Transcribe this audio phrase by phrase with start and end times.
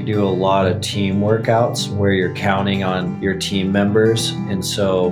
[0.00, 4.30] We do a lot of team workouts where you're counting on your team members.
[4.48, 5.10] And so,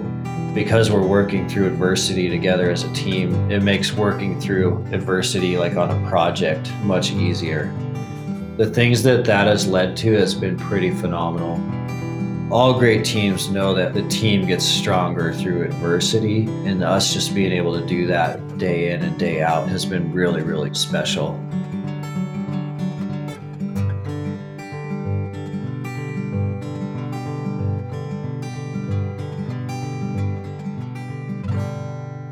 [0.55, 5.77] because we're working through adversity together as a team, it makes working through adversity, like
[5.77, 7.71] on a project, much easier.
[8.57, 11.61] The things that that has led to has been pretty phenomenal.
[12.51, 17.53] All great teams know that the team gets stronger through adversity, and us just being
[17.53, 21.39] able to do that day in and day out has been really, really special.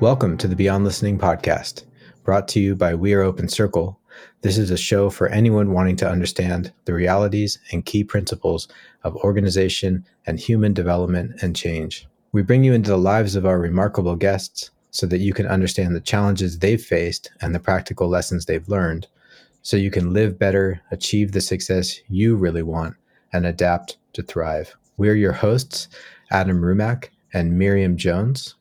[0.07, 1.83] Welcome to the Beyond Listening podcast,
[2.23, 3.99] brought to you by We Are Open Circle.
[4.43, 8.69] This is a show for anyone wanting to understand the realities and key principles
[9.03, 12.07] of organization and human development and change.
[12.31, 15.97] We bring you into the lives of our remarkable guests so that you can understand
[15.97, 19.09] the challenges they've faced and the practical lessons they've learned,
[19.63, 22.95] so you can live better, achieve the success you really want,
[23.33, 24.77] and adapt to thrive.
[24.99, 25.89] We're your hosts,
[26.31, 28.55] Adam Rumack and Miriam Jones.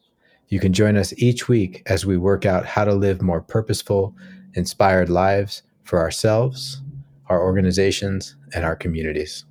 [0.47, 4.15] You can join us each week as we work out how to live more purposeful,
[4.53, 6.81] inspired lives for ourselves,
[7.27, 9.45] our organizations, and our communities.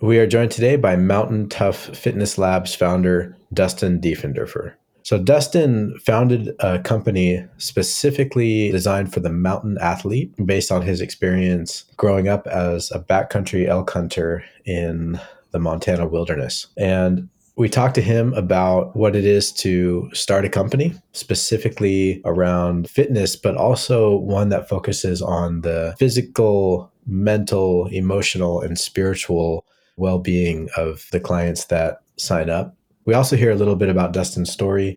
[0.00, 4.74] We are joined today by Mountain Tough Fitness Labs founder Dustin Diefenderfer.
[5.02, 11.84] So, Dustin founded a company specifically designed for the mountain athlete based on his experience
[11.96, 15.18] growing up as a backcountry elk hunter in
[15.50, 16.66] the Montana wilderness.
[16.76, 22.88] And we talked to him about what it is to start a company, specifically around
[22.88, 30.68] fitness, but also one that focuses on the physical, mental, emotional, and spiritual well being
[30.76, 32.76] of the clients that sign up.
[33.06, 34.96] We also hear a little bit about Dustin's story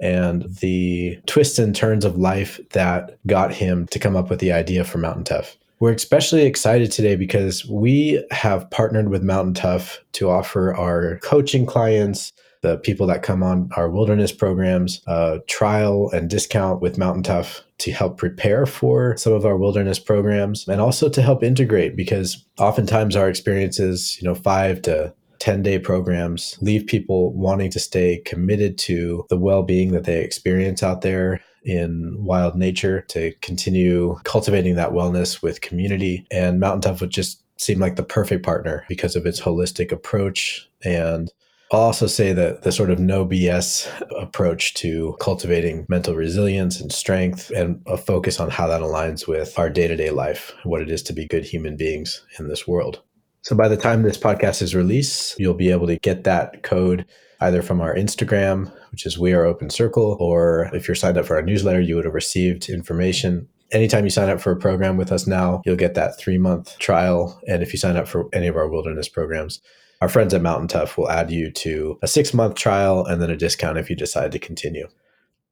[0.00, 4.52] and the twists and turns of life that got him to come up with the
[4.52, 5.58] idea for Mountain Tough.
[5.80, 11.66] We're especially excited today because we have partnered with Mountain Tough to offer our coaching
[11.66, 17.22] clients, the people that come on our wilderness programs, a trial and discount with Mountain
[17.22, 21.94] Tough to help prepare for some of our wilderness programs and also to help integrate
[21.94, 27.78] because oftentimes our experiences, you know, five to 10 day programs leave people wanting to
[27.78, 33.32] stay committed to the well being that they experience out there in wild nature to
[33.40, 36.26] continue cultivating that wellness with community.
[36.30, 40.68] And Mountain Tough would just seem like the perfect partner because of its holistic approach.
[40.84, 41.30] And
[41.70, 46.90] I'll also say that the sort of no BS approach to cultivating mental resilience and
[46.90, 50.80] strength and a focus on how that aligns with our day to day life, what
[50.80, 53.02] it is to be good human beings in this world.
[53.48, 57.06] So by the time this podcast is released, you'll be able to get that code
[57.40, 61.24] either from our Instagram, which is We Are Open Circle, or if you're signed up
[61.24, 63.48] for our newsletter, you would have received information.
[63.72, 66.78] Anytime you sign up for a program with us now, you'll get that three month
[66.78, 67.40] trial.
[67.48, 69.62] And if you sign up for any of our wilderness programs,
[70.02, 73.30] our friends at Mountain Tough will add you to a six month trial and then
[73.30, 74.88] a discount if you decide to continue.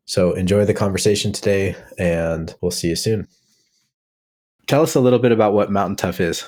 [0.05, 3.27] So enjoy the conversation today, and we'll see you soon.
[4.67, 6.45] Tell us a little bit about what Mountain Tough is.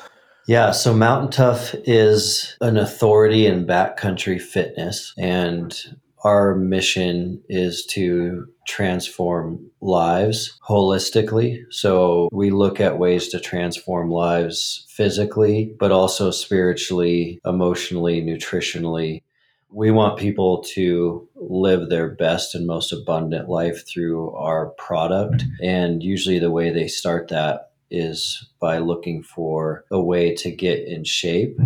[0.48, 5.78] Yeah, so Mountain Tough is an authority in backcountry fitness, and
[6.24, 11.64] our mission is to transform lives holistically.
[11.68, 19.24] So we look at ways to transform lives physically, but also spiritually, emotionally, nutritionally.
[19.70, 25.44] We want people to live their best and most abundant life through our product.
[25.62, 30.86] And usually the way they start that is by looking for a way to get
[30.86, 31.58] in shape.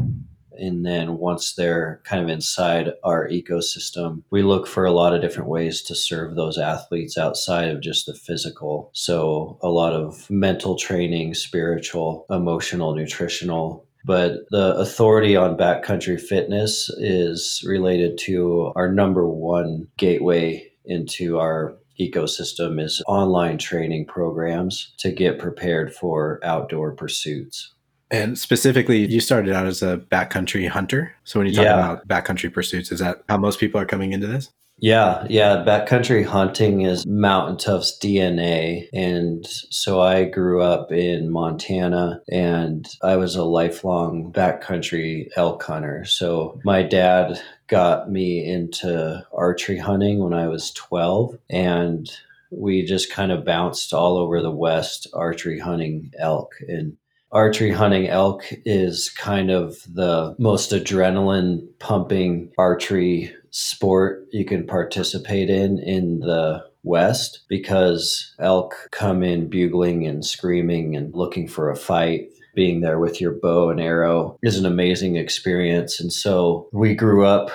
[0.59, 5.22] And then once they're kind of inside our ecosystem, we look for a lot of
[5.22, 8.91] different ways to serve those athletes outside of just the physical.
[8.93, 16.91] So, a lot of mental training, spiritual, emotional, nutritional, but the authority on backcountry fitness
[16.99, 25.10] is related to our number one gateway into our ecosystem is online training programs to
[25.10, 27.72] get prepared for outdoor pursuits.
[28.10, 31.14] And specifically, you started out as a backcountry hunter.
[31.25, 31.93] So when you talk yeah.
[31.93, 34.50] about backcountry pursuits, is that how most people are coming into this?
[34.78, 35.62] Yeah, yeah.
[35.64, 38.88] Backcountry hunting is Mountain Tough's DNA.
[38.93, 46.05] And so I grew up in Montana and I was a lifelong backcountry elk hunter.
[46.05, 47.40] So my dad
[47.72, 51.38] got me into archery hunting when I was 12.
[51.48, 52.06] And
[52.50, 56.52] we just kind of bounced all over the West archery hunting elk.
[56.69, 56.98] And
[57.32, 65.48] archery hunting elk is kind of the most adrenaline pumping archery sport you can participate
[65.48, 71.76] in in the West because elk come in bugling and screaming and looking for a
[71.76, 72.31] fight.
[72.54, 76.00] Being there with your bow and arrow is an amazing experience.
[76.00, 77.50] And so we grew up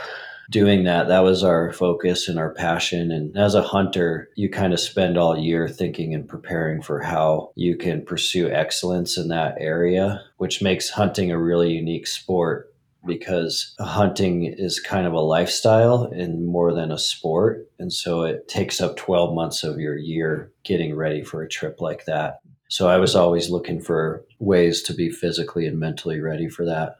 [0.49, 1.07] doing that.
[1.07, 3.11] That was our focus and our passion.
[3.11, 7.51] And as a hunter, you kind of spend all year thinking and preparing for how
[7.55, 12.73] you can pursue excellence in that area, which makes hunting a really unique sport
[13.05, 17.69] because hunting is kind of a lifestyle and more than a sport.
[17.79, 21.79] And so it takes up 12 months of your year getting ready for a trip
[21.79, 22.39] like that.
[22.69, 26.97] So I was always looking for ways to be physically and mentally ready for that.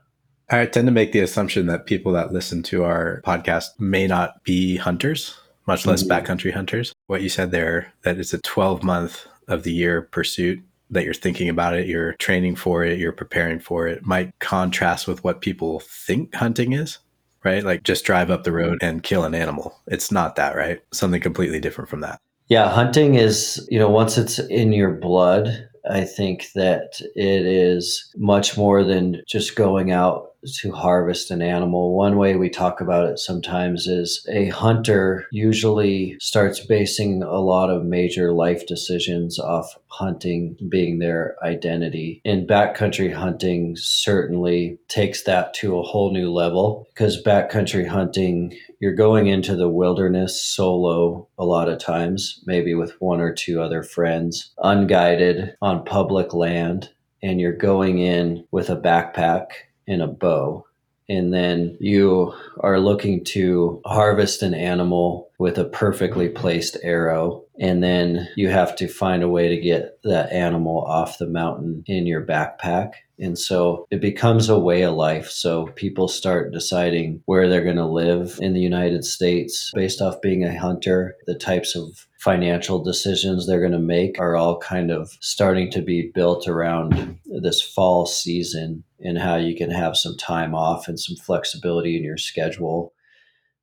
[0.50, 4.44] I tend to make the assumption that people that listen to our podcast may not
[4.44, 5.38] be hunters,
[5.68, 6.12] much less mm-hmm.
[6.12, 6.94] backcountry hunters.
[7.08, 11.14] What you said there, that it's a 12 month of the year pursuit that you're
[11.14, 15.42] thinking about it, you're training for it, you're preparing for it, might contrast with what
[15.42, 17.00] people think hunting is,
[17.44, 17.66] right?
[17.66, 19.82] Like just drive up the road and kill an animal.
[19.88, 20.80] It's not that, right?
[20.94, 22.20] Something completely different from that.
[22.50, 28.10] Yeah, hunting is, you know, once it's in your blood, I think that it is
[28.16, 31.96] much more than just going out to harvest an animal.
[31.96, 37.70] One way we talk about it sometimes is a hunter usually starts basing a lot
[37.70, 42.22] of major life decisions off hunting being their identity.
[42.24, 48.94] And backcountry hunting certainly takes that to a whole new level because backcountry hunting you're
[48.94, 53.84] going into the wilderness solo a lot of times, maybe with one or two other
[53.84, 56.90] friends, unguided on public land,
[57.24, 59.48] and you're going in with a backpack
[59.88, 60.66] and a bow.
[61.10, 67.44] And then you are looking to harvest an animal with a perfectly placed arrow.
[67.60, 71.84] And then you have to find a way to get that animal off the mountain
[71.86, 72.94] in your backpack.
[73.20, 75.30] And so it becomes a way of life.
[75.30, 80.22] So people start deciding where they're going to live in the United States based off
[80.22, 84.92] being a hunter, the types of financial decisions they're going to make are all kind
[84.92, 90.18] of starting to be built around this fall season and how you can have some
[90.18, 92.94] time off and some flexibility in your schedule.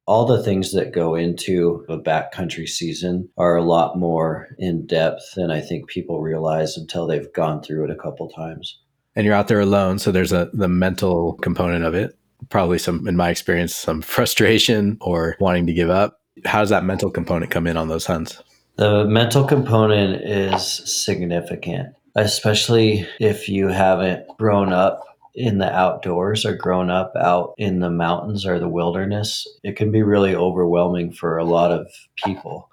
[0.06, 5.34] All the things that go into a backcountry season are a lot more in depth
[5.34, 8.78] than I think people realize until they've gone through it a couple times.
[9.16, 12.18] And you're out there alone, so there's a the mental component of it.
[12.50, 16.20] Probably some in my experience some frustration or wanting to give up.
[16.44, 18.42] How does that mental component come in on those hunts?
[18.76, 26.54] The mental component is significant, especially if you haven't grown up in the outdoors or
[26.54, 29.46] grown up out in the mountains or the wilderness.
[29.62, 31.86] It can be really overwhelming for a lot of
[32.24, 32.70] people.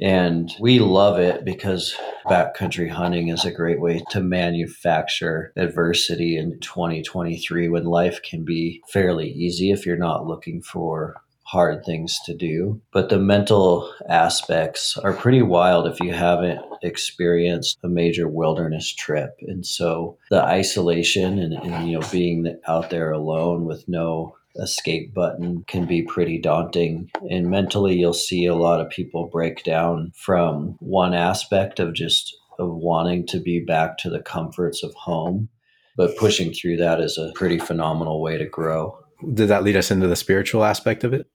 [0.00, 6.60] And we love it because backcountry hunting is a great way to manufacture adversity in
[6.60, 11.16] 2023 when life can be fairly easy if you're not looking for
[11.46, 12.80] hard things to do.
[12.92, 19.36] But the mental aspects are pretty wild if you haven't experienced a major wilderness trip.
[19.42, 25.14] And so the isolation and, and you know being out there alone with no escape
[25.14, 27.10] button can be pretty daunting.
[27.30, 32.36] And mentally you'll see a lot of people break down from one aspect of just
[32.58, 35.48] of wanting to be back to the comforts of home.
[35.96, 38.98] But pushing through that is a pretty phenomenal way to grow.
[39.32, 41.26] Did that lead us into the spiritual aspect of it?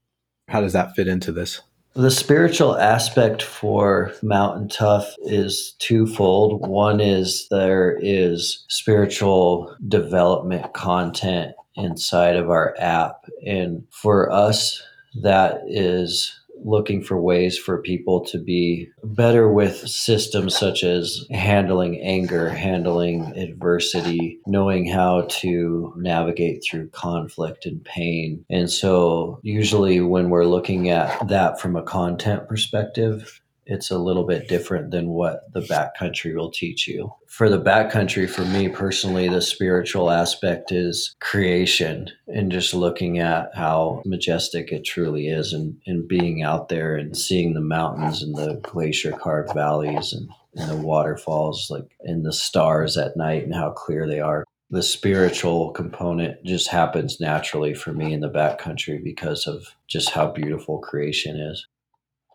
[0.52, 1.62] How does that fit into this?
[1.94, 6.68] The spiritual aspect for Mountain Tough is twofold.
[6.68, 13.24] One is there is spiritual development content inside of our app.
[13.46, 14.82] And for us,
[15.22, 22.00] that is looking for ways for people to be better with systems such as handling
[22.00, 28.44] anger, handling adversity, knowing how to navigate through conflict and pain.
[28.50, 34.24] And so, usually, when we're looking at that from a content perspective, it's a little
[34.24, 37.12] bit different than what the backcountry will teach you.
[37.26, 43.50] For the backcountry, for me personally, the spiritual aspect is creation and just looking at
[43.54, 48.34] how majestic it truly is and, and being out there and seeing the mountains and
[48.34, 53.54] the glacier carved valleys and, and the waterfalls like and the stars at night and
[53.54, 59.04] how clear they are the spiritual component just happens naturally for me in the backcountry
[59.04, 61.66] because of just how beautiful creation is.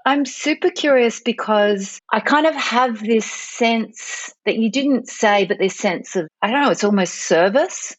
[0.07, 5.59] I'm super curious because I kind of have this sense that you didn't say, but
[5.59, 7.93] this sense of, I don't know, it's almost service.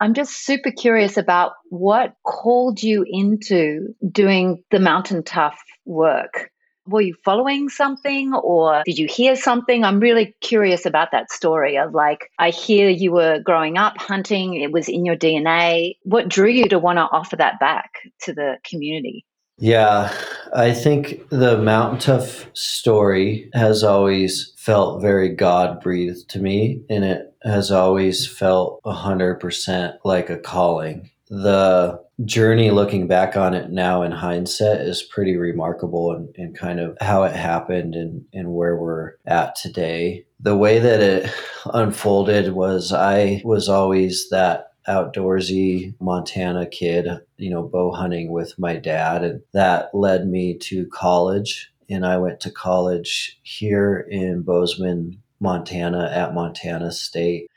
[0.00, 6.50] I'm just super curious about what called you into doing the mountain tough work.
[6.86, 9.84] Were you following something or did you hear something?
[9.84, 14.54] I'm really curious about that story of like, I hear you were growing up hunting,
[14.54, 15.96] it was in your DNA.
[16.04, 17.90] What drew you to want to offer that back
[18.20, 19.26] to the community?
[19.60, 20.10] Yeah,
[20.54, 26.82] I think the Mountain Tough story has always felt very God breathed to me.
[26.88, 31.10] And it has always felt 100% like a calling.
[31.28, 36.80] The journey looking back on it now in hindsight is pretty remarkable and, and kind
[36.80, 40.24] of how it happened and, and where we're at today.
[40.40, 41.30] The way that it
[41.72, 48.76] unfolded was I was always that outdoorsy Montana kid, you know, bow hunting with my
[48.76, 49.22] dad.
[49.22, 51.72] And that led me to college.
[51.88, 57.48] And I went to college here in Bozeman, Montana at Montana State.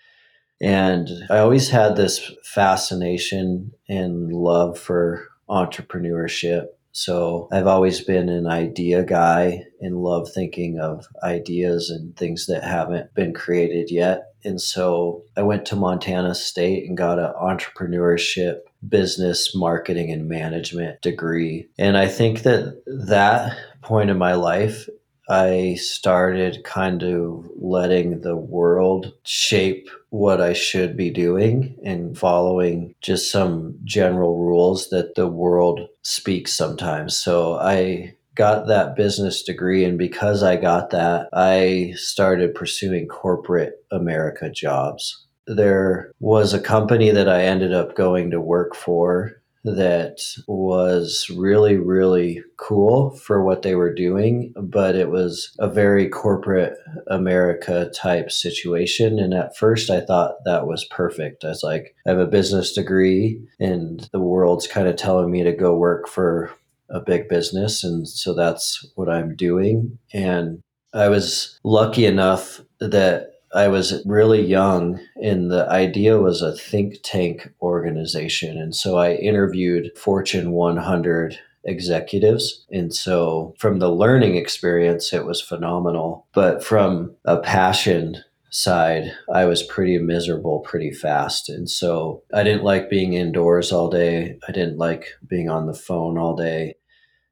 [0.61, 6.67] And I always had this fascination and love for entrepreneurship.
[6.93, 12.63] So I've always been an idea guy and love thinking of ideas and things that
[12.63, 14.32] haven't been created yet.
[14.45, 21.01] And so I went to Montana State and got an entrepreneurship, business, marketing, and management
[21.01, 21.67] degree.
[21.77, 24.87] And I think that that point in my life
[25.29, 32.93] I started kind of letting the world shape what I should be doing and following
[33.01, 37.15] just some general rules that the world speaks sometimes.
[37.15, 43.73] So I got that business degree and because I got that, I started pursuing corporate
[43.91, 45.25] America jobs.
[45.45, 51.77] There was a company that I ended up going to work for that was really,
[51.77, 56.73] really cool for what they were doing, but it was a very corporate
[57.07, 59.19] America type situation.
[59.19, 61.45] And at first, I thought that was perfect.
[61.45, 65.43] I was like, I have a business degree, and the world's kind of telling me
[65.43, 66.51] to go work for
[66.89, 67.83] a big business.
[67.83, 69.97] And so that's what I'm doing.
[70.13, 70.61] And
[70.93, 76.95] I was lucky enough that I was really young, and the idea was a think
[77.03, 78.57] tank organization.
[78.57, 82.65] And so I interviewed Fortune 100 executives.
[82.71, 86.27] And so from the learning experience, it was phenomenal.
[86.33, 91.49] But from a passion side, I was pretty miserable pretty fast.
[91.49, 94.37] And so I didn't like being indoors all day.
[94.47, 96.75] I didn't like being on the phone all day.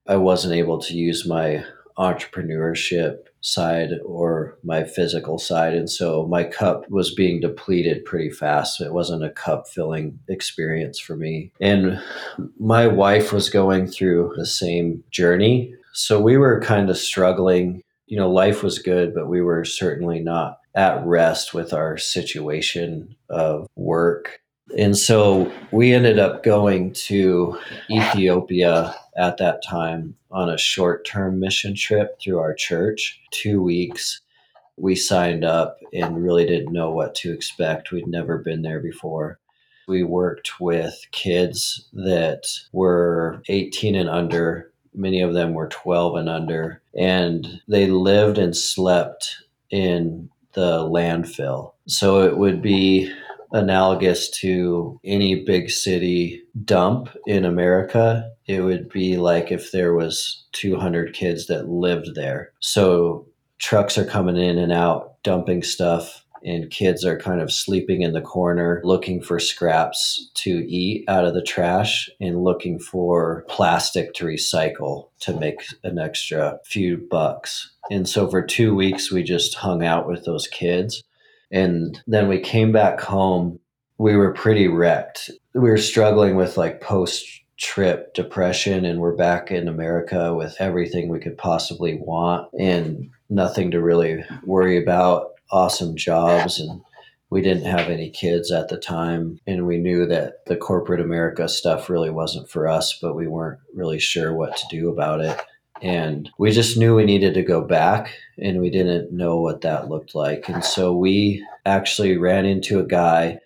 [0.07, 1.63] I wasn't able to use my
[1.97, 5.75] entrepreneurship side or my physical side.
[5.75, 8.81] And so my cup was being depleted pretty fast.
[8.81, 11.51] It wasn't a cup filling experience for me.
[11.61, 12.01] And
[12.59, 15.75] my wife was going through the same journey.
[15.93, 17.83] So we were kind of struggling.
[18.07, 23.15] You know, life was good, but we were certainly not at rest with our situation
[23.29, 24.41] of work.
[24.77, 27.57] And so we ended up going to
[27.89, 34.21] Ethiopia at that time on a short term mission trip through our church, two weeks.
[34.77, 37.91] We signed up and really didn't know what to expect.
[37.91, 39.39] We'd never been there before.
[39.87, 44.71] We worked with kids that were 18 and under.
[44.93, 46.81] Many of them were 12 and under.
[46.97, 49.35] And they lived and slept
[49.69, 51.73] in the landfill.
[51.87, 53.11] So it would be
[53.51, 60.45] analogous to any big city dump in America, it would be like if there was
[60.53, 62.51] 200 kids that lived there.
[62.59, 63.27] So
[63.59, 68.13] trucks are coming in and out, dumping stuff, and kids are kind of sleeping in
[68.13, 74.13] the corner, looking for scraps to eat out of the trash and looking for plastic
[74.15, 77.69] to recycle to make an extra few bucks.
[77.91, 81.03] And so for two weeks, we just hung out with those kids
[81.51, 83.59] and then we came back home.
[83.97, 85.29] We were pretty wrecked.
[85.53, 87.25] We were struggling with like post
[87.57, 93.69] trip depression, and we're back in America with everything we could possibly want and nothing
[93.71, 95.33] to really worry about.
[95.51, 96.81] Awesome jobs and
[97.29, 101.49] we didn't have any kids at the time and we knew that the corporate america
[101.49, 105.37] stuff really wasn't for us but we weren't really sure what to do about it
[105.81, 109.89] and we just knew we needed to go back and we didn't know what that
[109.89, 110.47] looked like.
[110.47, 113.39] And so we actually ran into a guy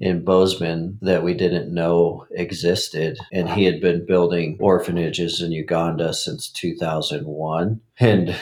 [0.00, 3.18] in Bozeman that we didn't know existed.
[3.32, 7.80] And he had been building orphanages in Uganda since 2001.
[7.98, 8.36] And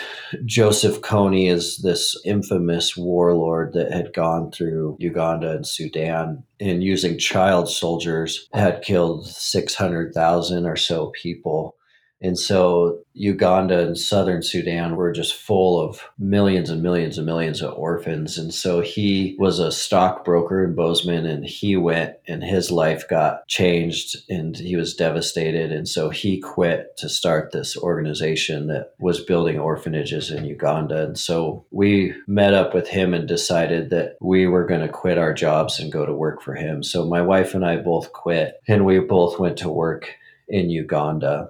[0.44, 7.18] Joseph Kony is this infamous warlord that had gone through Uganda and Sudan and using
[7.18, 11.76] child soldiers had killed 600,000 or so people
[12.20, 17.62] and so Uganda and southern Sudan were just full of millions and millions and millions
[17.62, 18.38] of orphans.
[18.38, 23.46] And so he was a stockbroker in Bozeman and he went and his life got
[23.46, 25.70] changed and he was devastated.
[25.70, 31.04] And so he quit to start this organization that was building orphanages in Uganda.
[31.04, 35.18] And so we met up with him and decided that we were going to quit
[35.18, 36.82] our jobs and go to work for him.
[36.82, 40.16] So my wife and I both quit and we both went to work
[40.48, 41.48] in Uganda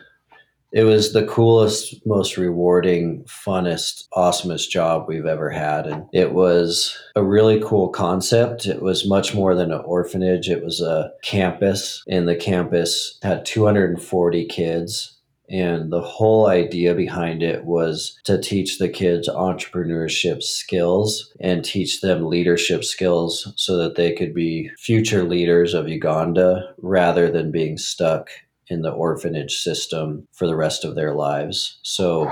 [0.73, 5.87] it was the coolest, most rewarding, funnest, awesomest job we've ever had.
[5.87, 8.67] And it was a really cool concept.
[8.67, 13.47] It was much more than an orphanage, it was a campus, and the campus had
[13.47, 15.15] 240 kids.
[15.51, 22.03] And the whole idea behind it was to teach the kids entrepreneurship skills and teach
[22.03, 27.79] them leadership skills so that they could be future leaders of Uganda rather than being
[27.79, 28.29] stuck
[28.71, 31.79] in the orphanage system for the rest of their lives.
[31.83, 32.31] So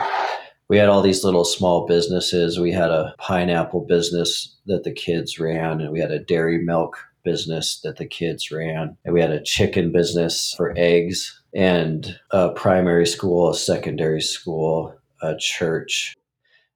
[0.69, 2.59] we had all these little small businesses.
[2.59, 6.99] We had a pineapple business that the kids ran, and we had a dairy milk
[7.25, 12.51] business that the kids ran, and we had a chicken business for eggs, and a
[12.51, 16.15] primary school, a secondary school, a church.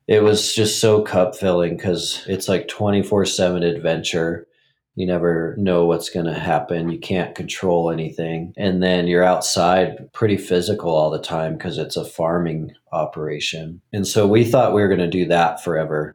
[0.06, 4.46] It was just so cup filling because it's like 24 7 adventure
[5.00, 6.90] you never know what's going to happen.
[6.90, 8.52] You can't control anything.
[8.58, 13.80] And then you're outside pretty physical all the time because it's a farming operation.
[13.94, 16.14] And so we thought we were going to do that forever.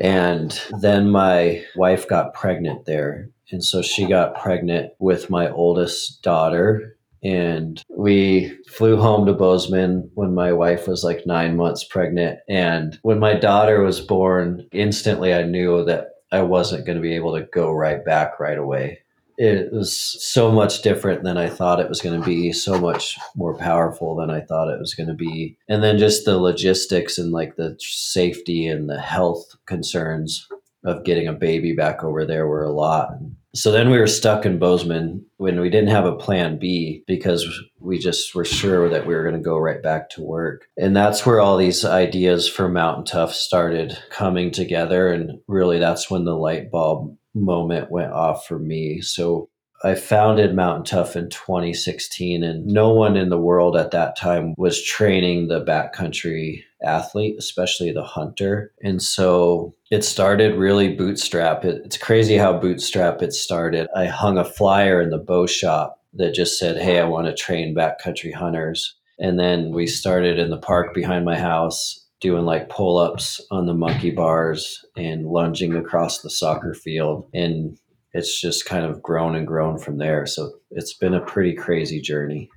[0.00, 3.28] And then my wife got pregnant there.
[3.50, 6.96] And so she got pregnant with my oldest daughter.
[7.24, 12.38] And we flew home to Bozeman when my wife was like nine months pregnant.
[12.48, 17.14] And when my daughter was born, instantly I knew that I wasn't going to be
[17.14, 19.00] able to go right back right away.
[19.36, 23.18] It was so much different than I thought it was going to be, so much
[23.34, 25.56] more powerful than I thought it was going to be.
[25.66, 30.46] And then just the logistics and like the safety and the health concerns
[30.84, 33.14] of getting a baby back over there were a lot.
[33.54, 37.46] So then we were stuck in Bozeman when we didn't have a plan B because
[37.80, 40.68] we just were sure that we were going to go right back to work.
[40.76, 45.08] And that's where all these ideas for Mountain Tough started coming together.
[45.08, 49.00] And really, that's when the light bulb moment went off for me.
[49.00, 49.48] So
[49.82, 54.54] I founded Mountain Tough in 2016, and no one in the world at that time
[54.58, 58.72] was training the backcountry athlete, especially the hunter.
[58.82, 61.64] And so it started really bootstrap.
[61.64, 63.88] It, it's crazy how bootstrap it started.
[63.94, 67.34] I hung a flyer in the bow shop that just said, Hey, I want to
[67.34, 68.96] train backcountry hunters.
[69.18, 73.66] And then we started in the park behind my house doing like pull ups on
[73.66, 77.28] the monkey bars and lunging across the soccer field.
[77.32, 77.78] And
[78.12, 80.26] it's just kind of grown and grown from there.
[80.26, 82.50] So it's been a pretty crazy journey.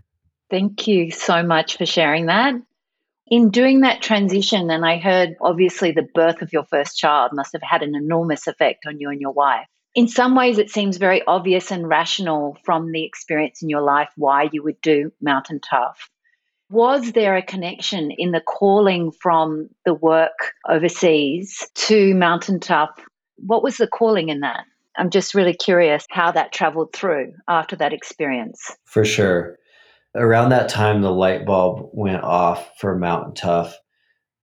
[0.50, 2.56] Thank you so much for sharing that.
[3.34, 7.54] In doing that transition, and I heard obviously the birth of your first child must
[7.54, 9.66] have had an enormous effect on you and your wife.
[9.96, 14.10] In some ways, it seems very obvious and rational from the experience in your life
[14.18, 16.12] why you would do Mountain Tough.
[16.70, 22.92] Was there a connection in the calling from the work overseas to Mountain Tough?
[23.38, 24.66] What was the calling in that?
[24.96, 28.78] I'm just really curious how that traveled through after that experience.
[28.86, 29.58] For sure.
[30.16, 33.78] Around that time, the light bulb went off for Mountain Tough.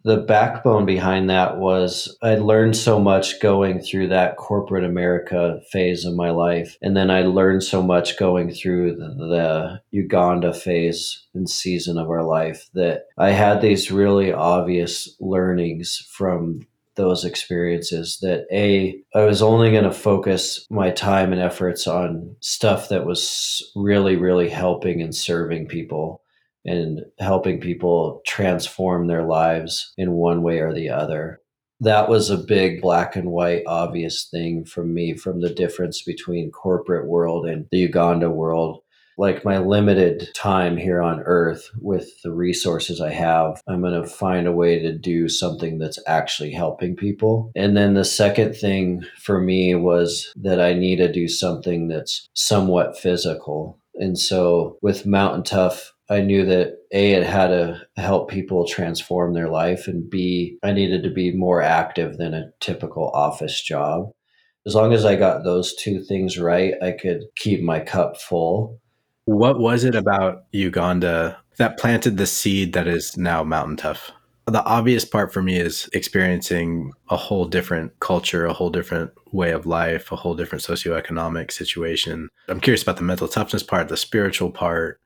[0.03, 6.07] The backbone behind that was I learned so much going through that corporate America phase
[6.07, 6.79] of my life.
[6.81, 12.09] And then I learned so much going through the, the Uganda phase and season of
[12.09, 16.67] our life that I had these really obvious learnings from
[17.01, 22.37] those experiences that a i was only going to focus my time and efforts on
[22.41, 26.23] stuff that was really really helping and serving people
[26.65, 31.41] and helping people transform their lives in one way or the other.
[31.81, 36.51] That was a big black and white obvious thing from me from the difference between
[36.51, 38.83] corporate world and the uganda world
[39.21, 44.09] like my limited time here on earth with the resources I have, I'm going to
[44.09, 47.53] find a way to do something that's actually helping people.
[47.55, 52.27] And then the second thing for me was that I need to do something that's
[52.33, 53.79] somewhat physical.
[53.97, 59.35] And so with Mountain Tough, I knew that A, it had to help people transform
[59.35, 64.13] their life, and B, I needed to be more active than a typical office job.
[64.67, 68.81] As long as I got those two things right, I could keep my cup full.
[69.25, 74.11] What was it about Uganda that planted the seed that is now Mountain Tough?
[74.47, 79.53] The obvious part for me is experiencing a whole different culture, a whole different way
[79.53, 82.29] of life, a whole different socioeconomic situation.
[82.49, 84.99] I'm curious about the mental toughness part, the spiritual part.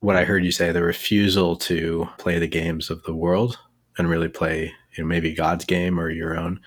[0.00, 3.58] What I heard you say, the refusal to play the games of the world
[3.96, 6.60] and really play, you know, maybe God's game or your own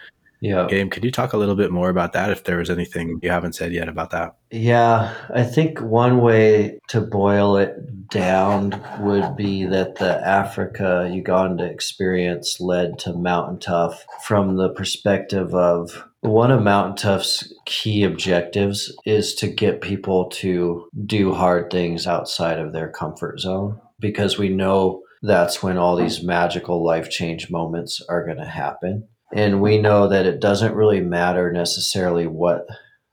[0.43, 0.67] yeah.
[0.67, 0.89] game.
[0.89, 3.53] Could you talk a little bit more about that if there was anything you haven't
[3.53, 4.35] said yet about that?
[4.51, 11.63] Yeah, I think one way to boil it down would be that the Africa Uganda
[11.63, 18.95] experience led to Mountain Tough from the perspective of one of Mountain Tough's key objectives
[19.05, 24.49] is to get people to do hard things outside of their comfort zone because we
[24.49, 29.07] know that's when all these magical life change moments are going to happen.
[29.33, 32.67] And we know that it doesn't really matter necessarily what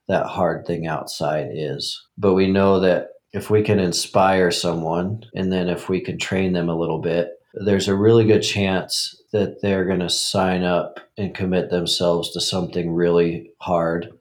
[0.08, 5.52] that hard thing outside is, but we know that if we can inspire someone and
[5.52, 9.62] then if we can train them a little bit, there's a really good chance that
[9.62, 14.12] they're going to sign up and commit themselves to something really hard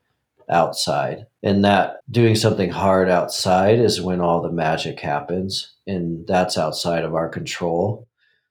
[0.50, 1.26] outside.
[1.44, 7.04] And that doing something hard outside is when all the magic happens, and that's outside
[7.04, 8.08] of our control.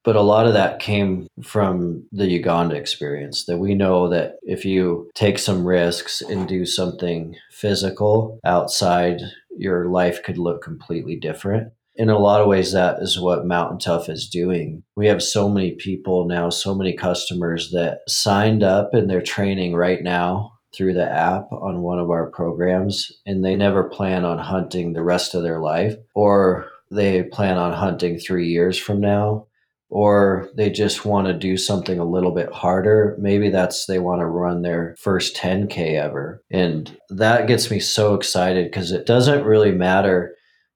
[0.08, 4.64] But a lot of that came from the Uganda experience that we know that if
[4.64, 9.20] you take some risks and do something physical outside,
[9.54, 11.74] your life could look completely different.
[11.94, 14.82] In a lot of ways that is what mountain tough is doing.
[14.96, 19.74] We have so many people now so many customers that signed up and they're training
[19.74, 24.38] right now through the app on one of our programs and they never plan on
[24.38, 29.44] hunting the rest of their life or they plan on hunting three years from now
[29.90, 34.20] or they just want to do something a little bit harder maybe that's they want
[34.20, 36.42] to run their first 10k ever.
[36.50, 40.34] And that gets me so excited because it doesn't really matter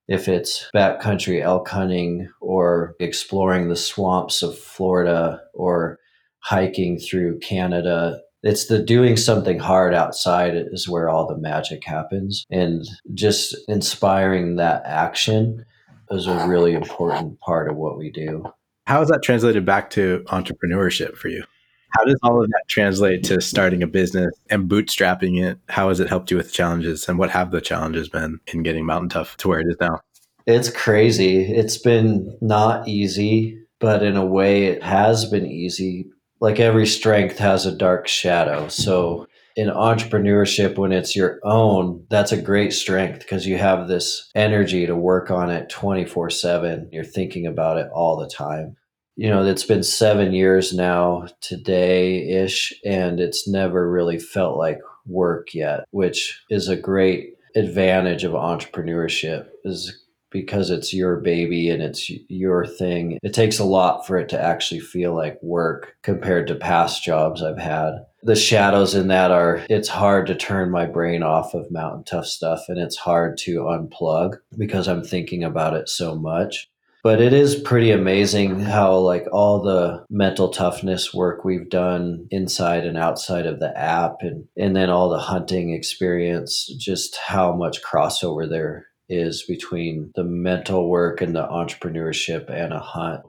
[0.08, 5.98] if it's backcountry elk hunting or exploring the swamps of Florida or
[6.40, 8.20] hiking through Canada.
[8.42, 12.44] It's the doing something hard outside is where all the magic happens.
[12.50, 15.64] And just inspiring that action
[16.10, 18.44] is a really important part of what we do
[18.86, 21.44] how is that translated back to entrepreneurship for you?
[21.90, 25.58] How does all of that translate to starting a business and bootstrapping it?
[25.68, 28.86] How has it helped you with challenges and what have the challenges been in getting
[28.86, 30.00] mountain tough to where it is now?
[30.46, 31.42] It's crazy.
[31.42, 36.08] It's been not easy but in a way it has been easy.
[36.40, 38.68] Like every strength has a dark shadow.
[38.68, 44.30] So in entrepreneurship, when it's your own, that's a great strength because you have this
[44.34, 46.88] energy to work on it 24 7.
[46.92, 48.76] You're thinking about it all the time.
[49.16, 54.78] You know, it's been seven years now, today ish, and it's never really felt like
[55.06, 60.01] work yet, which is a great advantage of entrepreneurship is
[60.32, 63.18] because it's your baby and it's your thing.
[63.22, 67.42] It takes a lot for it to actually feel like work compared to past jobs
[67.42, 67.92] I've had.
[68.24, 72.26] The shadows in that are it's hard to turn my brain off of mountain tough
[72.26, 76.68] stuff and it's hard to unplug because I'm thinking about it so much.
[77.02, 82.86] But it is pretty amazing how like all the mental toughness work we've done inside
[82.86, 87.82] and outside of the app and and then all the hunting experience just how much
[87.82, 93.20] crossover there is between the mental work and the entrepreneurship and a hunt.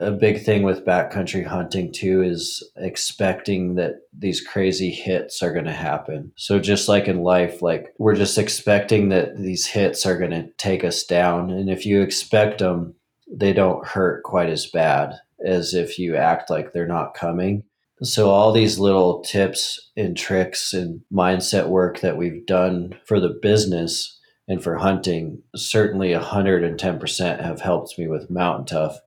[0.00, 5.66] A big thing with backcountry hunting too is expecting that these crazy hits are going
[5.66, 6.32] to happen.
[6.36, 10.50] So just like in life, like we're just expecting that these hits are going to
[10.58, 11.50] take us down.
[11.50, 12.96] And if you expect them,
[13.30, 15.14] they don't hurt quite as bad
[15.46, 17.62] as if you act like they're not coming.
[18.02, 23.38] So, all these little tips and tricks and mindset work that we've done for the
[23.40, 28.98] business and for hunting, certainly 110% have helped me with Mountain Tough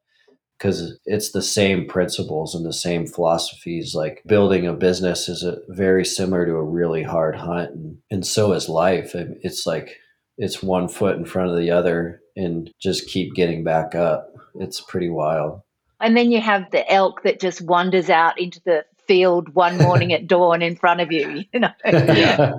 [0.58, 3.93] because it's the same principles and the same philosophies.
[3.93, 8.26] Like building a business is a, very similar to a really hard hunt, and, and
[8.26, 9.13] so is life.
[9.15, 9.98] It's like
[10.38, 14.34] it's one foot in front of the other and just keep getting back up.
[14.56, 15.62] It's pretty wild.
[16.02, 20.13] And then you have the elk that just wanders out into the field one morning
[20.13, 21.71] at dawn in front of you, you know.
[21.86, 22.54] Yeah.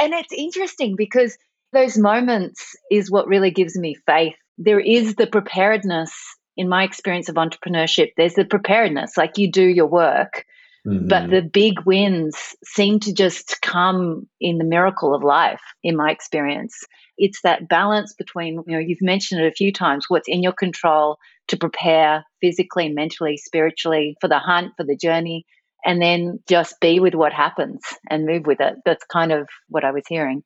[0.00, 1.38] and it's interesting because
[1.74, 4.34] those moments is what really gives me faith.
[4.56, 6.12] There is the preparedness
[6.56, 8.12] in my experience of entrepreneurship.
[8.16, 10.44] There's the preparedness, like you do your work,
[10.86, 11.08] mm-hmm.
[11.08, 16.10] but the big wins seem to just come in the miracle of life, in my
[16.10, 16.78] experience.
[17.18, 20.52] It's that balance between, you know, you've mentioned it a few times, what's in your
[20.52, 25.44] control to prepare physically, mentally, spiritually for the hunt, for the journey,
[25.84, 28.76] and then just be with what happens and move with it.
[28.84, 30.42] That's kind of what I was hearing.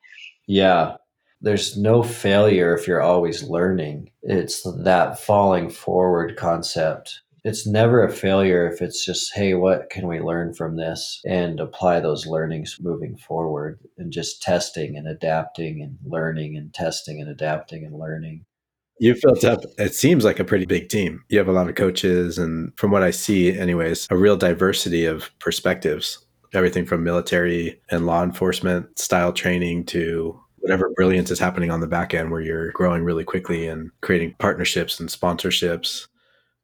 [0.46, 0.96] Yeah
[1.40, 4.10] there's no failure if you're always learning.
[4.22, 7.20] It's that falling forward concept.
[7.44, 11.60] It's never a failure if it's just, hey, what can we learn from this and
[11.60, 17.30] apply those learnings moving forward and just testing and adapting and learning and testing and
[17.30, 18.44] adapting and learning.
[19.00, 21.22] You've built up, it seems like a pretty big team.
[21.28, 25.04] You have a lot of coaches, and from what I see, anyways, a real diversity
[25.04, 26.18] of perspectives
[26.54, 31.86] everything from military and law enforcement style training to whatever brilliance is happening on the
[31.86, 36.06] back end where you're growing really quickly and creating partnerships and sponsorships.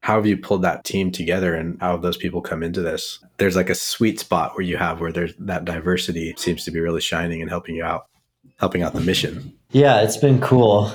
[0.01, 3.21] How have you pulled that team together and how have those people come into this?
[3.39, 6.81] There's like a sweet spot where you have where there's that diversity seems to be
[6.81, 8.07] really shining and helping you out
[8.59, 9.53] helping out the mission.
[9.71, 10.93] Yeah it's been cool.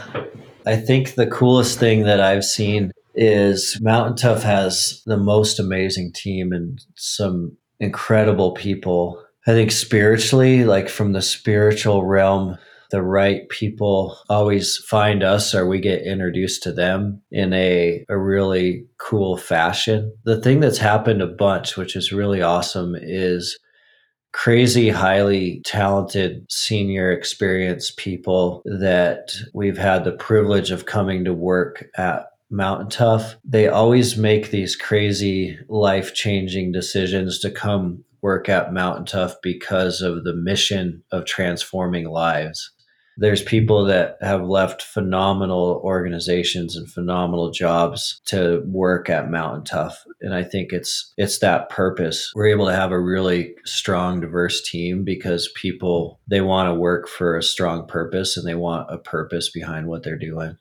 [0.65, 6.13] I think the coolest thing that i've seen is Mountain Tough has the most amazing
[6.13, 9.21] team and some incredible people.
[9.47, 12.57] I think spiritually, like from the spiritual realm,
[12.91, 18.17] the right people always find us or we get introduced to them in a, a
[18.17, 20.15] really cool fashion.
[20.23, 23.60] The thing that's happened a bunch, which is really awesome, is
[24.32, 31.86] crazy, highly talented, senior experienced people that we've had the privilege of coming to work
[31.97, 33.36] at Mountain Tough.
[33.43, 40.02] They always make these crazy, life changing decisions to come work at Mountain Tough because
[40.02, 42.71] of the mission of transforming lives
[43.19, 50.05] there's people that have left phenomenal organizations and phenomenal jobs to work at Mountain Tough.
[50.21, 52.32] And I think it's it's that purpose.
[52.34, 57.10] We're able to have a really strong, diverse team because people they want to work
[57.10, 60.58] for a strong purpose and they want a purpose behind what they're doing.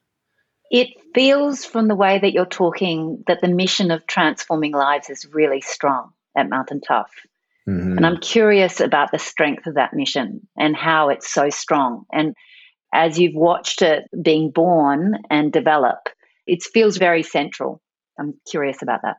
[0.71, 5.27] It feels from the way that you're talking that the mission of transforming lives is
[5.33, 7.11] really strong at Mountain Tough.
[7.69, 7.99] Mm-hmm.
[7.99, 12.05] And I'm curious about the strength of that mission and how it's so strong.
[12.11, 12.35] And
[12.93, 16.09] as you've watched it being born and develop,
[16.47, 17.83] it feels very central.
[18.19, 19.17] I'm curious about that.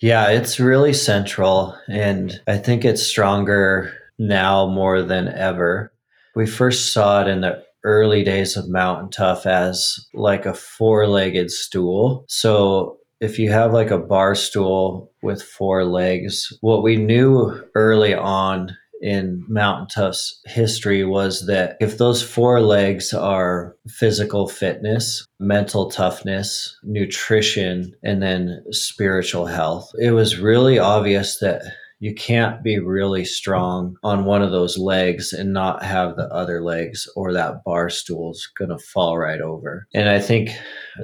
[0.00, 1.78] Yeah, it's really central.
[1.88, 5.92] And I think it's stronger now more than ever.
[6.34, 11.06] We first saw it in the early days of Mountain Tough as like a four
[11.06, 12.24] legged stool.
[12.28, 18.14] So if you have like a bar stool with four legs, what we knew early
[18.14, 20.12] on in Mountain
[20.46, 28.62] history was that if those four legs are physical fitness, mental toughness, nutrition, and then
[28.70, 31.62] spiritual health, it was really obvious that
[32.02, 36.60] you can't be really strong on one of those legs and not have the other
[36.60, 39.86] legs or that bar stool's to fall right over.
[39.94, 40.50] And I think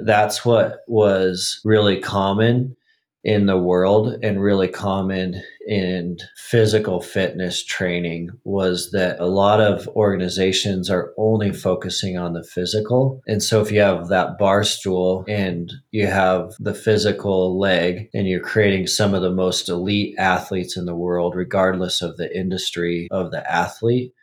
[0.03, 2.75] that's what was really common
[3.23, 9.87] in the world and really common in physical fitness training was that a lot of
[9.89, 13.21] organizations are only focusing on the physical.
[13.27, 18.27] And so if you have that bar stool and you have the physical leg and
[18.27, 23.09] you're creating some of the most elite athletes in the world, regardless of the industry
[23.11, 24.13] of the athlete,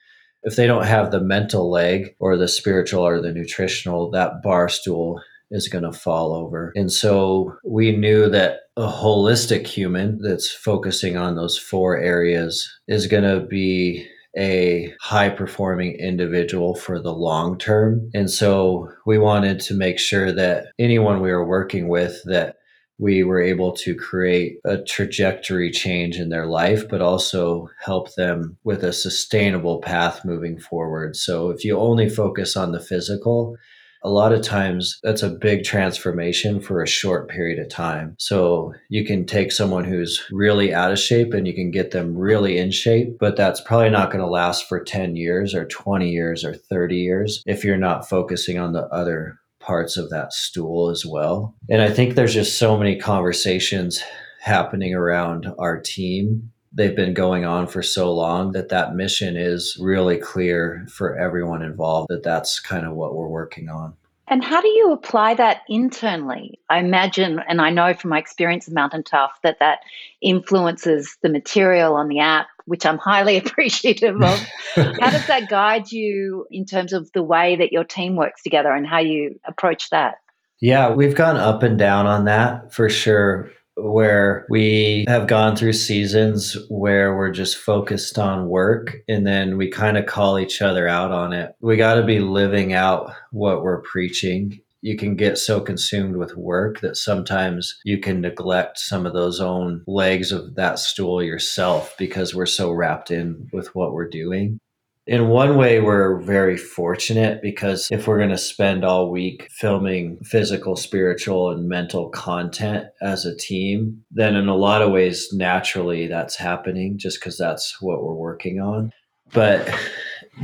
[0.42, 4.68] if they don't have the mental leg or the spiritual or the nutritional, that bar
[4.68, 6.72] stool is going to fall over.
[6.74, 13.06] And so we knew that a holistic human that's focusing on those four areas is
[13.06, 14.06] going to be
[14.36, 18.10] a high performing individual for the long term.
[18.12, 22.56] And so we wanted to make sure that anyone we were working with that
[22.98, 28.56] we were able to create a trajectory change in their life, but also help them
[28.64, 31.14] with a sustainable path moving forward.
[31.14, 33.56] So if you only focus on the physical,
[34.02, 38.14] a lot of times that's a big transformation for a short period of time.
[38.18, 42.16] So you can take someone who's really out of shape and you can get them
[42.16, 46.08] really in shape, but that's probably not going to last for 10 years or 20
[46.08, 50.90] years or 30 years if you're not focusing on the other parts of that stool
[50.90, 51.54] as well.
[51.68, 54.02] And I think there's just so many conversations
[54.40, 59.76] happening around our team they've been going on for so long that that mission is
[59.80, 63.94] really clear for everyone involved that that's kind of what we're working on.
[64.28, 66.58] And how do you apply that internally?
[66.68, 69.80] I imagine, and I know from my experience of Mountain Tough, that that
[70.20, 74.46] influences the material on the app, which I'm highly appreciative of.
[74.74, 78.72] how does that guide you in terms of the way that your team works together
[78.72, 80.16] and how you approach that?
[80.58, 85.74] Yeah, we've gone up and down on that for sure where we have gone through
[85.74, 90.88] seasons where we're just focused on work and then we kind of call each other
[90.88, 91.54] out on it.
[91.60, 94.60] We got to be living out what we're preaching.
[94.80, 99.40] You can get so consumed with work that sometimes you can neglect some of those
[99.40, 104.60] own legs of that stool yourself because we're so wrapped in with what we're doing
[105.06, 110.18] in one way, we're very fortunate because if we're going to spend all week filming
[110.24, 116.08] physical, spiritual, and mental content as a team, then in a lot of ways, naturally,
[116.08, 118.92] that's happening just because that's what we're working on.
[119.32, 119.72] But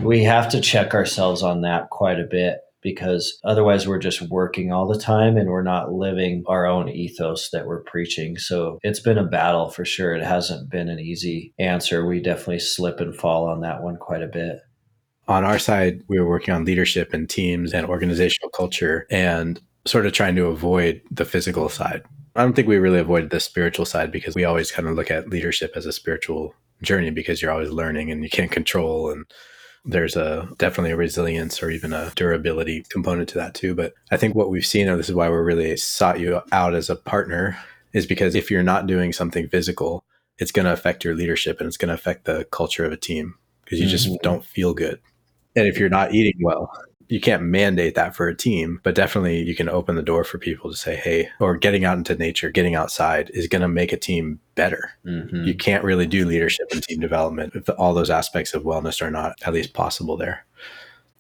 [0.00, 4.72] we have to check ourselves on that quite a bit because otherwise we're just working
[4.72, 8.36] all the time and we're not living our own ethos that we're preaching.
[8.36, 10.14] So it's been a battle for sure.
[10.14, 12.04] It hasn't been an easy answer.
[12.04, 14.60] We definitely slip and fall on that one quite a bit.
[15.28, 20.06] On our side, we were working on leadership and teams and organizational culture and sort
[20.06, 22.02] of trying to avoid the physical side.
[22.34, 25.10] I don't think we really avoided the spiritual side because we always kind of look
[25.10, 29.24] at leadership as a spiritual journey because you're always learning and you can't control and
[29.84, 33.74] there's a definitely a resilience or even a durability component to that too.
[33.74, 36.74] But I think what we've seen, and this is why we're really sought you out
[36.74, 37.58] as a partner,
[37.92, 40.04] is because if you're not doing something physical,
[40.38, 42.96] it's going to affect your leadership and it's going to affect the culture of a
[42.96, 44.16] team because you just mm-hmm.
[44.22, 45.00] don't feel good.
[45.54, 46.72] And if you're not eating well,
[47.08, 50.38] you can't mandate that for a team, but definitely you can open the door for
[50.38, 53.92] people to say, hey, or getting out into nature, getting outside is going to make
[53.92, 54.90] a team better.
[55.04, 55.44] Mm-hmm.
[55.44, 59.10] You can't really do leadership and team development if all those aspects of wellness are
[59.10, 60.44] not at least possible there.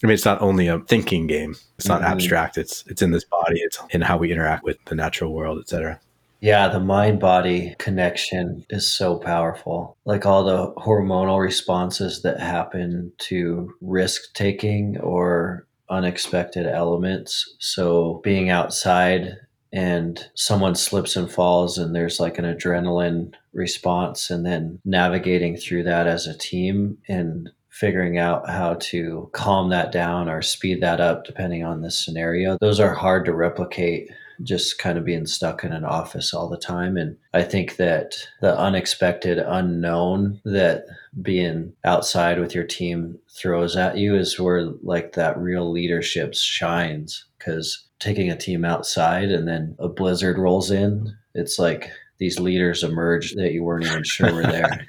[0.02, 1.54] I mean, it's not only a thinking game.
[1.78, 2.12] It's not mm-hmm.
[2.12, 2.58] abstract.
[2.58, 3.60] It's it's in this body.
[3.60, 6.00] It's in how we interact with the natural world, etc.
[6.42, 9.96] Yeah, the mind body connection is so powerful.
[10.04, 17.54] Like all the hormonal responses that happen to risk taking or unexpected elements.
[17.58, 19.36] So being outside
[19.72, 25.84] and someone slips and falls and there's like an adrenaline response and then navigating through
[25.84, 31.00] that as a team and figuring out how to calm that down or speed that
[31.00, 34.10] up depending on the scenario those are hard to replicate
[34.42, 36.96] just kind of being stuck in an office all the time.
[36.96, 40.84] And I think that the unexpected unknown that
[41.20, 47.26] being outside with your team throws at you is where like that real leadership shines
[47.38, 52.82] because taking a team outside and then a blizzard rolls in, it's like these leaders
[52.82, 54.86] emerge that you weren't even sure were there.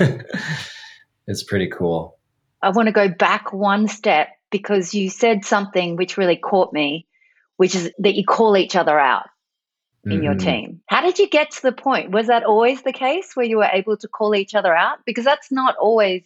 [1.26, 2.18] it's pretty cool.
[2.62, 7.06] I want to go back one step because you said something which really caught me
[7.62, 9.26] which is that you call each other out
[10.04, 10.22] in mm-hmm.
[10.22, 10.80] your team.
[10.86, 12.10] How did you get to the point?
[12.10, 14.98] Was that always the case where you were able to call each other out?
[15.06, 16.24] Because that's not always,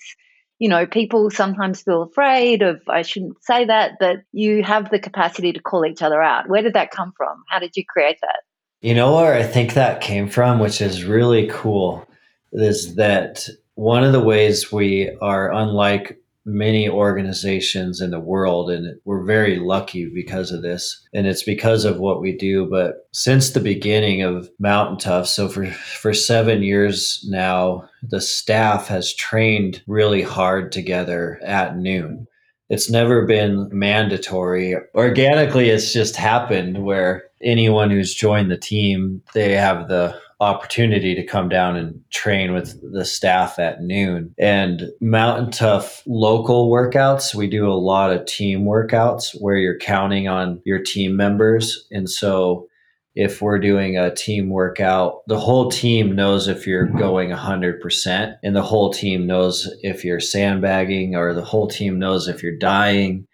[0.59, 4.99] you know, people sometimes feel afraid of, I shouldn't say that, but you have the
[4.99, 6.49] capacity to call each other out.
[6.49, 7.43] Where did that come from?
[7.49, 8.41] How did you create that?
[8.81, 12.07] You know where I think that came from, which is really cool,
[12.53, 18.99] is that one of the ways we are unlike many organizations in the world and
[19.05, 21.05] we're very lucky because of this.
[21.13, 22.67] And it's because of what we do.
[22.71, 28.87] But since the beginning of mountain tough so for for 7 years now the staff
[28.87, 32.29] has trained really hard together at noon.
[32.69, 34.77] It's never been mandatory.
[34.95, 41.25] Organically it's just happened where anyone who's joined the team they have the opportunity to
[41.25, 44.35] come down and train with the staff at noon.
[44.39, 50.29] And Mountain Tough local workouts, we do a lot of team workouts where you're counting
[50.29, 51.87] on your team members.
[51.91, 52.69] And so
[53.15, 56.99] if we're doing a team workout, the whole team knows if you're mm-hmm.
[56.99, 62.29] going 100%, and the whole team knows if you're sandbagging, or the whole team knows
[62.29, 63.27] if you're dying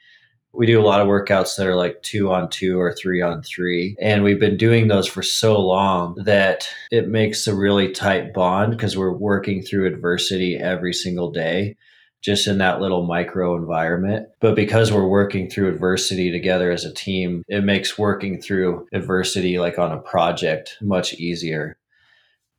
[0.55, 3.43] we do a lot of workouts that are like two on two or three on
[3.43, 3.97] three.
[4.01, 8.73] And we've been doing those for so long that it makes a really tight bond
[8.73, 11.77] because we're working through adversity every single day
[12.23, 14.29] just in that little micro environment.
[14.41, 19.59] But because we're working through adversity together as a team, it makes working through adversity
[19.59, 21.77] like on a project much easier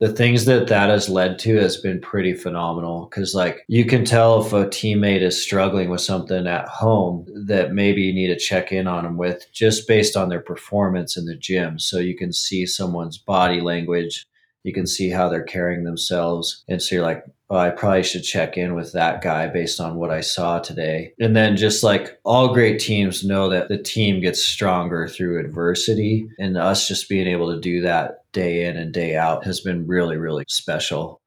[0.03, 3.05] the things that that has led to has been pretty phenomenal.
[3.05, 7.71] Because like you can tell if a teammate is struggling with something at home that
[7.71, 11.23] maybe you need to check in on them with just based on their performance in
[11.23, 11.79] the gym.
[11.79, 14.25] So you can see someone's body language
[14.63, 16.63] you can see how they're carrying themselves.
[16.67, 19.95] And so you're like oh, i probably should check in with that guy based on
[19.95, 24.21] what i saw today and then just like all great teams know that the team
[24.21, 28.93] gets stronger through adversity and us just being able to do that day in and
[28.93, 31.21] day out has been really, really special.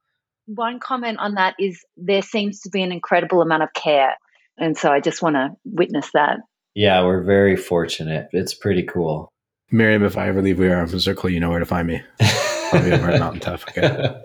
[0.46, 4.14] One comment on that is there seems to be an incredible amount of care.
[4.58, 6.38] And so I just want to witness that.
[6.74, 8.28] Yeah, we're very fortunate.
[8.32, 9.30] It's pretty cool.
[9.70, 12.02] Miriam, if I ever leave We Are Open Circle, you know where to find me.
[12.20, 13.64] I'll be over at Mountain Tough.
[13.68, 14.22] Okay.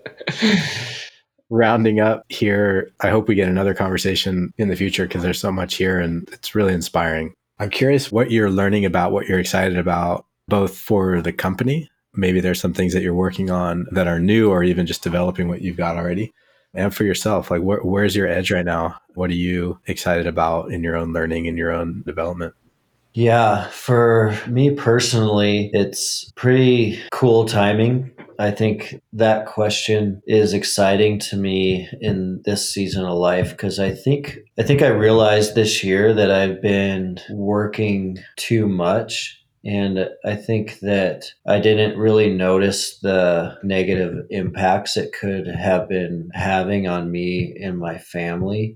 [1.54, 5.52] Rounding up here, I hope we get another conversation in the future because there's so
[5.52, 7.34] much here and it's really inspiring.
[7.60, 11.90] I'm curious what you're learning about, what you're excited about, both for the company.
[12.14, 15.50] Maybe there's some things that you're working on that are new or even just developing
[15.50, 16.34] what you've got already.
[16.74, 18.98] And for yourself like where, where's your edge right now?
[19.16, 22.56] What are you excited about in your own learning in your own development
[23.14, 31.38] yeah for me personally it's pretty cool timing I think that question is exciting to
[31.38, 36.12] me in this season of life because I think I think I realized this year
[36.16, 43.60] that I've been working too much and I think that I didn't really notice the
[43.62, 48.76] negative impacts it could have been having on me and my family.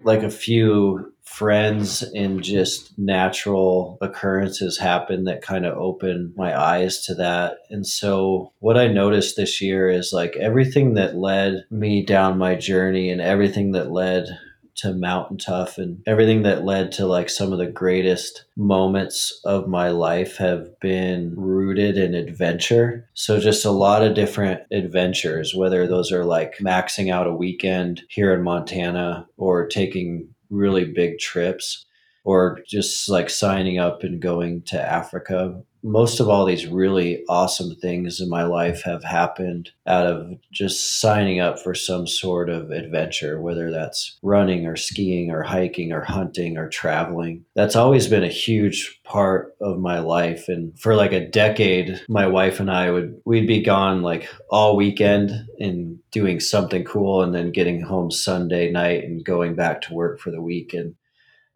[0.00, 7.04] Like a few friends and just natural occurrences happen that kind of open my eyes
[7.06, 7.58] to that.
[7.70, 12.54] And so, what I noticed this year is like everything that led me down my
[12.54, 14.26] journey and everything that led
[14.74, 19.68] to Mountain Tough and everything that led to like some of the greatest moments of
[19.68, 23.08] my life have been rooted in adventure.
[23.14, 28.02] So just a lot of different adventures, whether those are like maxing out a weekend
[28.08, 31.86] here in Montana or taking really big trips
[32.24, 35.60] or just like signing up and going to Africa.
[35.84, 41.00] Most of all these really awesome things in my life have happened out of just
[41.00, 46.02] signing up for some sort of adventure, whether that's running or skiing or hiking or
[46.02, 47.44] hunting or traveling.
[47.56, 50.48] That's always been a huge part of my life.
[50.48, 54.76] And for like a decade, my wife and I would, we'd be gone like all
[54.76, 59.94] weekend and doing something cool and then getting home Sunday night and going back to
[59.94, 60.94] work for the weekend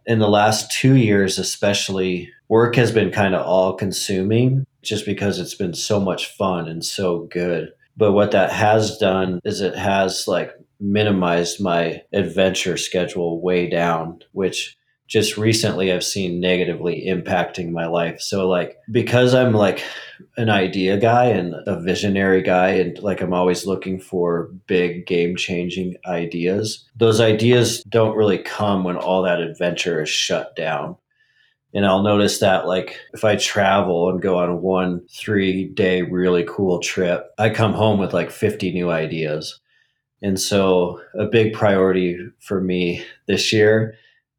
[0.07, 5.39] in the last two years, especially, work has been kind of all consuming just because
[5.41, 7.71] it's been so much fun and so good.
[7.97, 14.21] But what that has done is it has like minimized my adventure schedule way down,
[14.33, 14.77] which
[15.09, 18.21] just recently I've seen negatively impacting my life.
[18.21, 19.83] So like because I'm like
[20.37, 25.37] an idea guy and a visionary guy and like I'm always looking for big game
[25.37, 26.85] changing ideas.
[26.97, 30.97] Those ideas don't really come when all that adventure is shut down.
[31.75, 36.45] And I'll notice that like if I travel and go on one 3 day really
[36.49, 39.61] cool trip, I come home with like 50 new ideas.
[40.23, 43.97] And so a big priority for me this year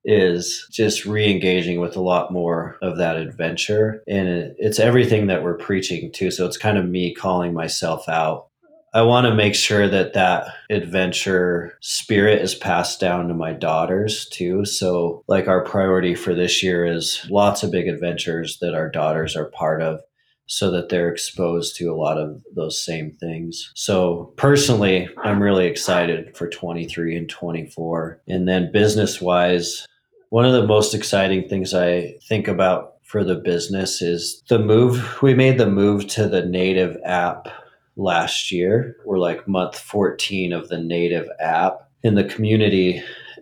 [0.08, 5.58] is just re-engaging with a lot more of that adventure and it's everything that we're
[5.58, 8.48] preaching too so it's kind of me calling myself out
[8.94, 14.28] i want to make sure that that adventure spirit is passed down to my daughters
[14.30, 18.90] too so like our priority for this year is lots of big adventures that our
[18.90, 20.00] daughters are part of
[20.48, 23.70] so that they're exposed to a lot of those same things.
[23.76, 28.22] So personally, I'm really excited for 23 and 24.
[28.28, 29.86] And then business wise,
[30.30, 35.22] one of the most exciting things I think about for the business is the move.
[35.22, 37.48] We made the move to the native app
[37.96, 38.98] last year.
[39.06, 43.02] We're like month 14 of the native app, and the community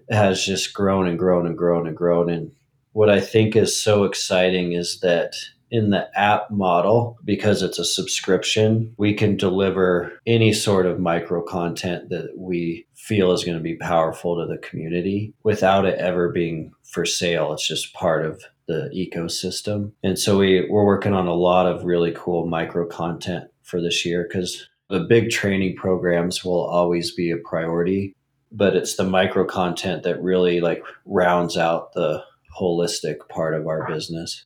[0.10, 2.30] has just grown and grown and grown and grown.
[2.30, 2.52] And
[2.92, 5.36] what I think is so exciting is that
[5.72, 11.42] in the app model, because it's a subscription, we can deliver any sort of micro
[11.42, 16.30] content that we feel is going to be powerful to the community without it ever
[16.30, 17.54] being for sale.
[17.54, 19.92] It's just part of the ecosystem.
[20.04, 24.06] And so we, we're working on a lot of really cool micro content for this
[24.06, 28.16] year because the big training programs will always be a priority,
[28.52, 32.24] but it's the micro content that really like rounds out the
[32.60, 34.46] holistic part of our business.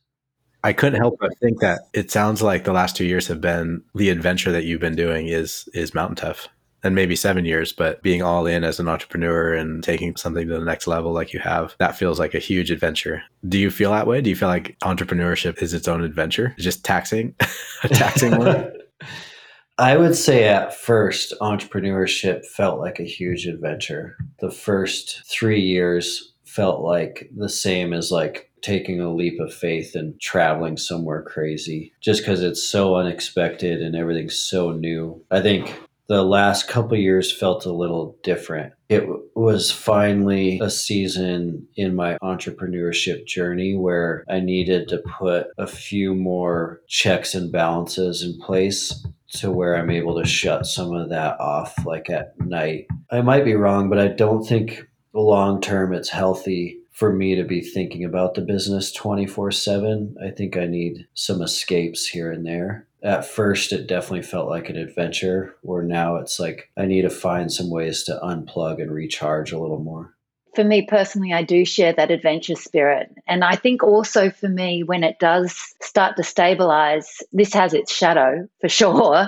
[0.62, 3.82] I couldn't help but think that it sounds like the last two years have been
[3.94, 6.48] the adventure that you've been doing is is Mountain Tough
[6.82, 10.58] and maybe seven years, but being all in as an entrepreneur and taking something to
[10.58, 13.22] the next level like you have, that feels like a huge adventure.
[13.46, 14.20] Do you feel that way?
[14.20, 16.54] Do you feel like entrepreneurship is its own adventure?
[16.58, 17.34] just taxing,
[17.82, 18.72] taxing one?
[19.78, 24.16] I would say at first, entrepreneurship felt like a huge adventure.
[24.40, 29.94] The first three years felt like the same as like taking a leap of faith
[29.94, 35.24] and traveling somewhere crazy just because it's so unexpected and everything's so new.
[35.30, 35.74] I think
[36.10, 38.72] the last couple years felt a little different.
[38.88, 45.68] It was finally a season in my entrepreneurship journey where I needed to put a
[45.68, 51.10] few more checks and balances in place to where I'm able to shut some of
[51.10, 52.88] that off like at night.
[53.12, 54.84] I might be wrong, but I don't think
[55.14, 60.16] long term it's healthy for me to be thinking about the business 24 7.
[60.22, 62.86] I think I need some escapes here and there.
[63.02, 67.10] At first, it definitely felt like an adventure, where now it's like I need to
[67.10, 70.14] find some ways to unplug and recharge a little more.
[70.54, 73.08] For me personally, I do share that adventure spirit.
[73.26, 77.94] And I think also for me, when it does start to stabilize, this has its
[77.94, 79.26] shadow for sure.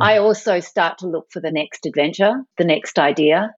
[0.00, 0.22] I mm.
[0.22, 3.54] also start to look for the next adventure, the next idea.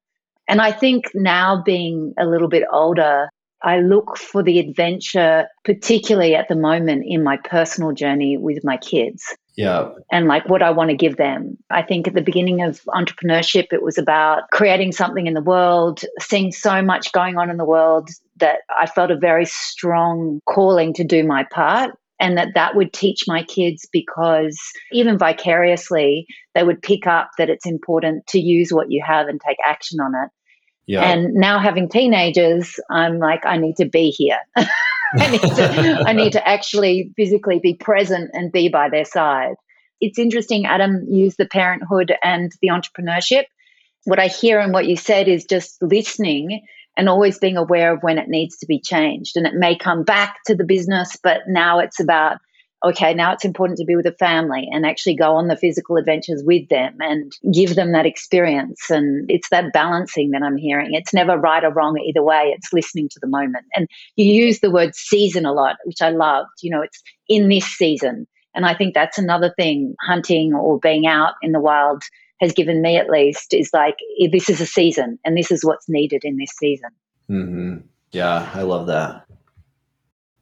[0.47, 3.31] And I think now being a little bit older,
[3.65, 8.77] I look for the adventure, particularly at the moment in my personal journey with my
[8.77, 9.25] kids.
[9.57, 9.91] Yeah.
[10.12, 11.57] And like what I want to give them.
[11.71, 16.03] I think at the beginning of entrepreneurship, it was about creating something in the world,
[16.21, 20.93] seeing so much going on in the world that I felt a very strong calling
[20.95, 24.59] to do my part and that that would teach my kids because
[24.93, 29.41] even vicariously they would pick up that it's important to use what you have and
[29.41, 30.31] take action on it
[30.87, 31.03] yeah.
[31.03, 34.39] And now having teenagers, I'm like, I need to be here.
[34.57, 39.55] I, need to, I need to actually physically be present and be by their side.
[40.01, 43.45] It's interesting, Adam used the parenthood and the entrepreneurship.
[44.05, 46.61] What I hear and what you said is just listening
[46.97, 49.37] and always being aware of when it needs to be changed.
[49.37, 52.39] And it may come back to the business, but now it's about
[52.85, 55.97] okay, now it's important to be with a family and actually go on the physical
[55.97, 58.91] adventures with them and give them that experience.
[58.91, 60.91] And it's that balancing that I'm hearing.
[60.93, 62.55] It's never right or wrong either way.
[62.57, 63.64] It's listening to the moment.
[63.74, 66.51] And you use the word season a lot, which I loved.
[66.62, 68.26] You know, it's in this season.
[68.55, 72.03] And I think that's another thing hunting or being out in the wild
[72.41, 73.97] has given me at least is like,
[74.30, 76.91] this is a season and this is what's needed in this season.
[77.30, 77.76] Mm-hmm.
[78.12, 79.24] Yeah, I love that.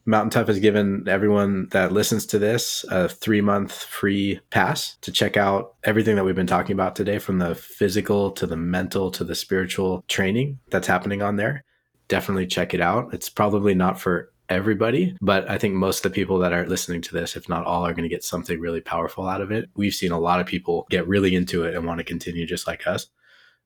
[0.05, 5.13] Mountain Tough has given everyone that listens to this a three month free pass to
[5.13, 9.11] check out everything that we've been talking about today from the physical to the mental
[9.13, 11.65] to the spiritual training that's happening on there.
[12.09, 13.15] Definitely check it out.
[13.15, 17.01] It's probably not for everybody, but I think most of the people that are listening
[17.03, 19.71] to this, if not all, are going to get something really powerful out of it.
[19.77, 22.67] We've seen a lot of people get really into it and want to continue just
[22.67, 23.07] like us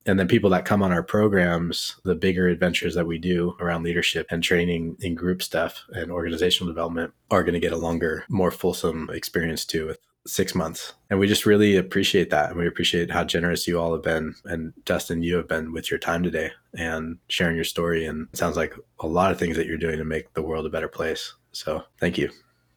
[0.07, 3.83] and then people that come on our programs, the bigger adventures that we do around
[3.83, 8.25] leadership and training in group stuff and organizational development are going to get a longer,
[8.29, 10.95] more fulsome experience too with six months.
[11.11, 12.51] And we just really appreciate that.
[12.51, 14.35] And we appreciate how generous you all have been.
[14.45, 18.07] And Dustin, you have been with your time today and sharing your story.
[18.07, 20.67] And it sounds like a lot of things that you're doing to make the world
[20.67, 21.35] a better place.
[21.53, 22.31] So thank you.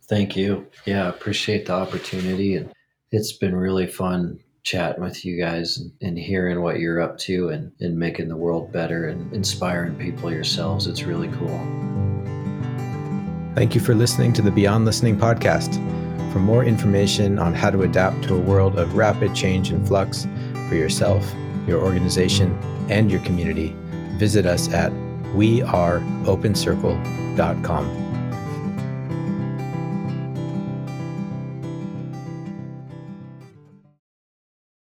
[0.07, 0.67] Thank you.
[0.85, 2.55] Yeah, appreciate the opportunity.
[2.55, 2.71] And
[3.11, 7.49] it's been really fun chatting with you guys and, and, hearing what you're up to
[7.49, 10.87] and, and making the world better and inspiring people yourselves.
[10.87, 11.59] It's really cool.
[13.55, 15.73] Thank you for listening to the Beyond Listening podcast.
[16.31, 20.27] For more information on how to adapt to a world of rapid change and flux
[20.67, 21.33] for yourself,
[21.67, 22.57] your organization,
[22.89, 23.75] and your community,
[24.17, 24.91] visit us at
[25.33, 28.08] weareopencircle.com.